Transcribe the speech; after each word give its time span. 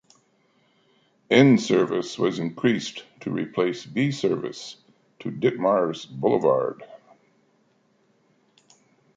N 1.29 1.59
service 1.59 2.17
was 2.17 2.39
increased 2.39 3.03
to 3.19 3.29
replace 3.29 3.85
B 3.85 4.09
service 4.09 4.77
to 5.19 5.29
Ditmars 5.29 6.09
Boulevard. 6.09 6.83